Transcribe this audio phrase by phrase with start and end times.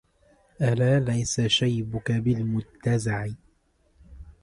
[0.61, 3.27] ألا ليس شيبك بالمتزع